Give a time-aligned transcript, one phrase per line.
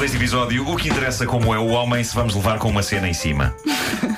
[0.00, 3.08] deste episódio: O que interessa como é o homem se vamos levar com uma cena
[3.08, 3.54] em cima.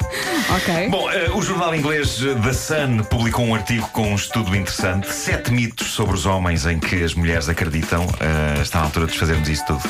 [0.54, 0.88] Ok.
[0.90, 5.50] Bom, eh, o jornal inglês The Sun publicou um artigo com um estudo interessante: Sete
[5.50, 8.06] mitos sobre os homens em que as mulheres acreditam.
[8.20, 9.80] Eh, está na altura de fazermos isso tudo.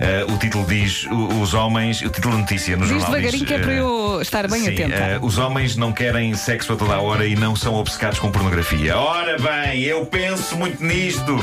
[0.00, 1.06] Eh, o título diz:
[1.40, 2.02] Os homens.
[2.02, 4.46] O título da notícia no Diz jornal devagarinho diz, que é para eh, eu estar
[4.48, 4.94] bem Sim, atenta.
[4.96, 8.30] eh, os homens não querem sexo a toda a hora e não são obcecados com
[8.30, 8.98] pornografia.
[8.98, 11.42] Ora bem, eu penso muito nisto.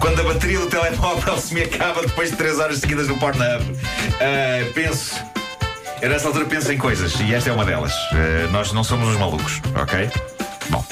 [0.00, 3.64] Quando a bateria do telemóvel se me acaba depois de 3 horas seguidas no Pornhub,
[4.20, 5.14] Eh, penso.
[6.00, 7.92] Eu nessa altura penso em coisas e esta é uma delas.
[8.12, 10.10] Eh, nós não somos uns malucos, ok?
[10.68, 10.84] Bom,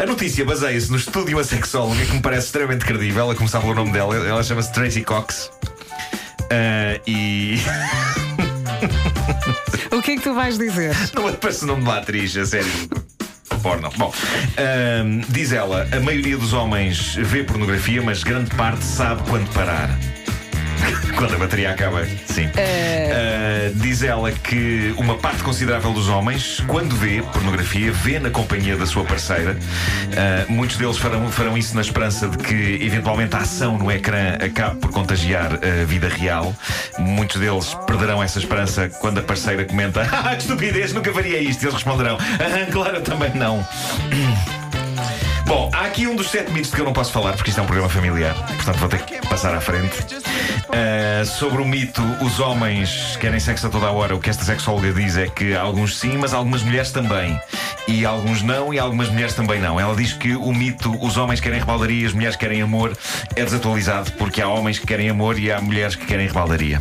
[0.00, 3.60] a notícia baseia-se no estudo de uma sexóloga que me parece extremamente credível, a começar
[3.60, 4.14] pelo nome dela.
[4.16, 5.50] Ela chama-se Tracy Cox.
[6.50, 7.58] Eh, e.
[9.92, 10.96] O que é que tu vais dizer?
[11.14, 12.72] Não me parece o nome de uma atriz, a sério.
[13.60, 13.90] Porno.
[13.96, 14.12] Bom,
[15.28, 19.90] diz ela: a maioria dos homens vê pornografia, mas grande parte sabe quando parar.
[21.16, 22.50] Quando a bateria acaba, sim.
[22.56, 28.76] Ah, diz ela que uma parte considerável dos homens, quando vê pornografia, vê na companhia
[28.76, 29.56] da sua parceira.
[30.16, 34.34] Ah, muitos deles farão, farão isso na esperança de que, eventualmente, a ação no ecrã
[34.34, 36.54] acabe por contagiar a vida real.
[36.98, 41.62] Muitos deles perderão essa esperança quando a parceira comenta: Ah, que estupidez, nunca faria isto.
[41.62, 43.66] E eles responderão: Ah, claro, eu também não.
[45.46, 47.58] Bom, há aqui um dos sete mitos de que eu não posso falar, porque isto
[47.58, 49.96] é um programa familiar, portanto vou ter que passar à frente.
[50.68, 54.14] Uh, sobre o mito, os homens querem sexo a toda a hora.
[54.14, 57.38] O que esta sexóloga diz é que alguns sim, mas algumas mulheres também.
[57.88, 59.78] E alguns não, e algumas mulheres também não.
[59.78, 62.96] Ela diz que o mito, os homens querem rebaldaria, as mulheres querem amor,
[63.34, 66.80] é desatualizado, porque há homens que querem amor e há mulheres que querem rebaldaria.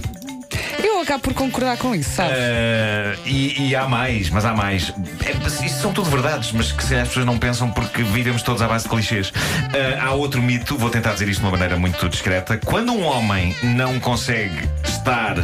[1.19, 2.37] Por concordar com isso, sabes?
[2.37, 4.93] Uh, e, e há mais, mas há mais.
[5.25, 8.61] É, isso são tudo verdades, mas que se as pessoas não pensam porque vivemos todos
[8.61, 9.29] à base de clichês.
[9.29, 12.57] Uh, há outro mito, vou tentar dizer isto de uma maneira muito discreta.
[12.57, 15.35] Quando um homem não consegue estar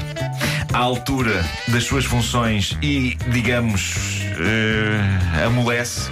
[0.74, 6.10] à altura das suas funções e, digamos, uh, amolece.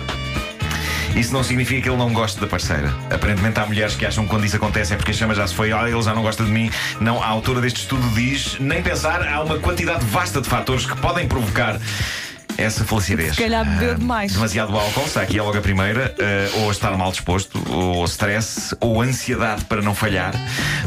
[1.16, 2.94] Isso não significa que ele não goste da parceira.
[3.10, 5.56] Aparentemente há mulheres que acham que quando isso acontece é porque a chama já se
[5.56, 6.70] foi, ah, ele já não gosta de mim.
[7.00, 10.96] Não, a autora deste estudo diz, nem pensar, há uma quantidade vasta de fatores que
[10.98, 11.80] podem provocar
[12.58, 13.32] essa felicidade.
[13.36, 14.32] Se calhar bebeu Ah, demais.
[14.32, 18.76] Demasiado álcool, está aqui é logo a primeira, ah, ou estar mal disposto, ou stress,
[18.80, 20.34] ou ansiedade para não falhar,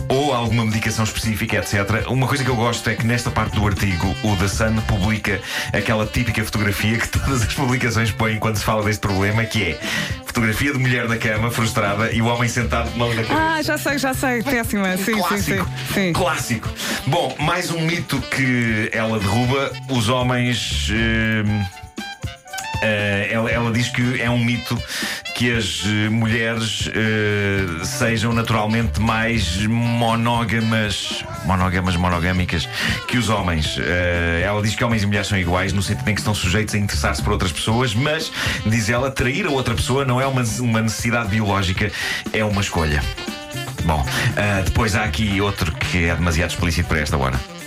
[0.08, 2.06] ou alguma medicação específica, etc.
[2.08, 5.40] Uma coisa que eu gosto é que nesta parte do artigo o The Sun publica
[5.70, 9.80] aquela típica fotografia que todas as publicações põem quando se fala deste problema, que é
[10.28, 13.34] fotografia de mulher na cama, frustrada, e o homem sentado de mão na cabeça.
[13.34, 14.42] Ah, já sei, já sei.
[14.42, 14.96] Péssima.
[14.96, 15.22] Sim, sim, sim.
[15.22, 15.68] Clássico.
[15.94, 16.12] sim.
[16.12, 16.68] Clássico.
[17.06, 20.90] Bom, mais um mito que ela derruba: os homens.
[20.90, 21.64] hum,
[22.82, 24.80] eh, ela, ela diz que é um mito
[25.38, 32.68] que as eh, mulheres eh, sejam naturalmente mais monógamas, monógamas, monogâmicas
[33.06, 33.78] que os homens.
[33.78, 36.74] Eh, ela diz que homens e mulheres são iguais no sentido em que estão sujeitos
[36.74, 38.32] a interessar-se por outras pessoas, mas,
[38.66, 41.88] diz ela, trair a outra pessoa não é uma, uma necessidade biológica,
[42.32, 43.00] é uma escolha.
[43.84, 44.04] Bom,
[44.36, 47.57] ah, depois há aqui outro que é demasiado explícito para esta hora.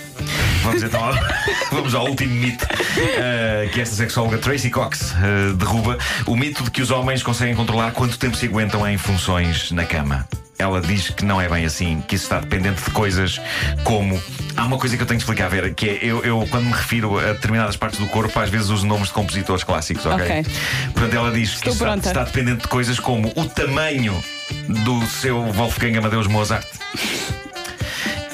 [0.62, 1.14] Vamos então ao,
[1.72, 6.70] vamos ao último mito ah, que esta sexóloga Tracy Cox ah, derruba: o mito de
[6.70, 10.26] que os homens conseguem controlar quanto tempo se aguentam em funções na cama.
[10.58, 13.40] Ela diz que não é bem assim, que isso está dependente de coisas
[13.82, 14.20] como.
[14.56, 16.72] Há uma coisa que eu tenho de explicar, Vera, que é eu, eu quando me
[16.72, 20.24] refiro a determinadas partes do corpo, às vezes uso nomes de compositores clássicos, ok?
[20.24, 20.46] Ok.
[20.92, 24.22] Portanto, ela diz que Estou isso está, está dependente de coisas como o tamanho
[24.68, 26.66] do seu Wolfgang Amadeus Mozart.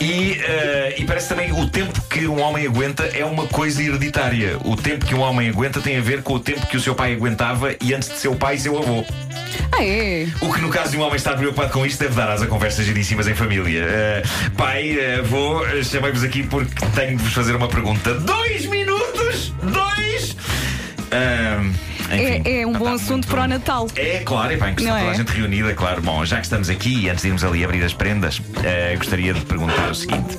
[0.01, 4.57] E, eh, e parece também o tempo que um homem aguenta é uma coisa hereditária.
[4.65, 6.95] O tempo que um homem aguenta tem a ver com o tempo que o seu
[6.95, 9.05] pai aguentava e antes de seu pai e seu avô.
[9.73, 10.27] Ah, é?
[10.41, 12.87] O que no caso de um homem estar preocupado com isto deve dar a conversas
[12.87, 13.83] giríssimas em família.
[13.83, 14.23] Eh,
[14.57, 18.15] pai, avô, eh, chamei-vos aqui porque tenho de vos fazer uma pergunta.
[18.15, 19.53] Dois minutos!
[19.63, 20.37] Dois!
[21.11, 21.73] Ahm,
[22.13, 23.87] enfim, É, é um bom assunto para o Natal.
[23.97, 25.17] é, claro, e bem, que está toda a é?
[25.17, 26.01] gente reunida, claro.
[26.03, 29.35] Bom, já que estamos aqui e antes de irmos ali abrir as prendas, eh, gostaria
[29.35, 30.39] de perguntar o seguinte.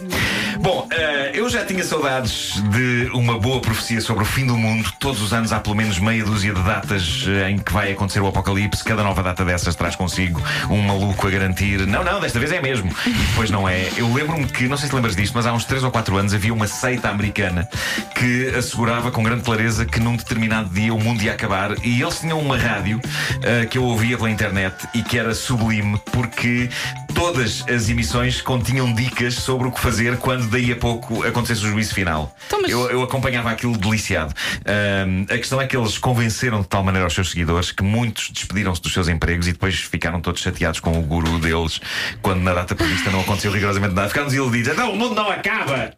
[0.60, 4.92] Bom, eh, eu já tinha saudades de uma boa profecia sobre o fim do mundo.
[5.00, 8.20] Todos os anos há pelo menos meia dúzia de datas eh, em que vai acontecer
[8.20, 8.84] o apocalipse.
[8.84, 11.88] Cada nova data dessas traz consigo um maluco a garantir.
[11.88, 12.94] Não, não, desta vez é mesmo.
[13.08, 13.90] E depois não é.
[13.96, 16.34] Eu lembro-me que, não sei se lembras disto, mas há uns 3 ou 4 anos
[16.34, 17.70] havia uma seita americana
[18.16, 21.74] que assegurava com grande clareza que num determinado dia o mundo ia acabar.
[21.86, 23.00] E eles tinham uma rádio
[23.44, 26.70] eh, que eu ouvia pela internet e que era sublime porque
[27.14, 31.70] todas as emissões continham dicas sobre o que fazer quando daí a pouco acontecesse o
[31.70, 32.36] juízo final.
[32.48, 34.34] Então, mas- eu, eu acompanhava aquilo deliciado.
[34.66, 38.30] Ahm, a questão é que eles convenceram de tal maneira os seus seguidores que muitos
[38.32, 41.80] despediram-se dos seus empregos e depois ficaram todos chateados com o guru deles
[42.22, 44.08] quando na data prevista não aconteceu rigorosamente nada.
[44.08, 44.72] Ficaram desiludidos.
[44.72, 45.92] Então o mundo não acaba!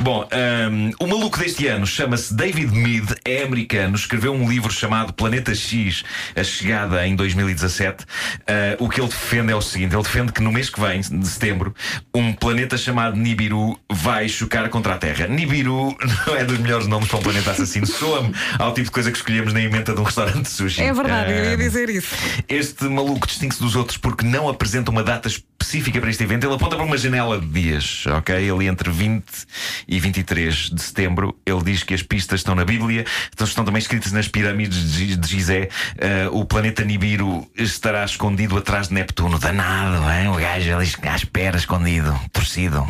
[0.00, 5.12] Bom, ahm, o maluco deste ano chama-se David Mead, é americano, escreveu um livro chamado
[5.12, 6.04] Planeta X,
[6.36, 8.04] a chegada em 2017.
[8.46, 11.00] Ah, o que ele defende é o seguinte: ele defende que no mês que vem,
[11.00, 11.74] de setembro,
[12.14, 15.26] um planeta chamado Nibiru vai chocar contra a Terra.
[15.26, 15.96] Nibiru
[16.26, 17.86] não é dos melhores nomes para um planeta assassino.
[17.86, 20.82] Soa-me ao tipo de coisa que escolhemos na emenda de um restaurante de sushi.
[20.82, 22.14] É verdade, eu ia Ah, dizer isso.
[22.48, 25.57] este maluco distingue-se dos outros porque não apresenta uma data específica
[26.00, 26.46] para este evento.
[26.46, 28.50] Ele aponta para uma janela de dias, ok?
[28.50, 29.24] Ali entre 20
[29.86, 31.36] e 23 de setembro.
[31.44, 35.28] Ele diz que as pistas estão na Bíblia, então estão também escritas nas pirâmides de
[35.28, 35.68] Gizé.
[36.00, 39.38] Ah, o planeta Nibiru estará escondido atrás de Neptuno.
[39.38, 40.28] Danado, hein?
[40.28, 42.82] O gajo ali à espera, escondido, torcido.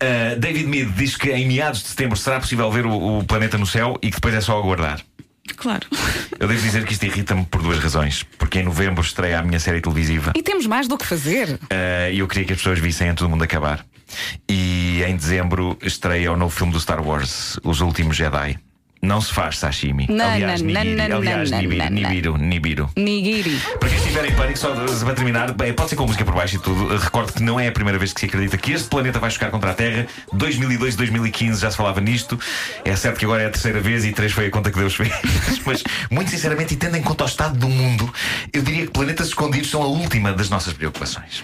[0.00, 3.56] Ah, David Mead diz que em meados de setembro será possível ver o, o planeta
[3.56, 5.00] no céu e que depois é só aguardar.
[5.60, 5.86] Claro.
[6.38, 8.24] Eu devo dizer que isto irrita-me por duas razões.
[8.38, 11.58] Porque em novembro estreia a minha série televisiva E temos mais do que fazer.
[11.70, 13.84] eh, e eu queria que as pessoas vissem a todo mundo acabar.
[14.48, 18.58] E em dezembro estreia o novo filme do Star Wars, Os Últimos Jedi.
[19.02, 20.06] Não se faz sashimi.
[20.10, 21.08] Não, aliás, não, nigiri.
[21.08, 22.90] não, aliás, nibiru, nibiru, nibiru.
[22.96, 23.58] Nigiri.
[23.78, 26.56] Para quem estiver em pânico, só para terminar, bem, pode ser com música por baixo
[26.56, 26.96] e tudo.
[26.98, 29.50] Recordo que não é a primeira vez que se acredita que este planeta vai chocar
[29.50, 30.06] contra a Terra.
[30.34, 32.38] 2002 e 2015 já se falava nisto.
[32.84, 34.94] É certo que agora é a terceira vez e três foi a conta que Deus
[34.94, 35.10] fez.
[35.64, 38.12] Mas, muito sinceramente, e tendo em conta o estado do mundo,
[38.52, 41.42] eu diria que planetas escondidos são a última das nossas preocupações.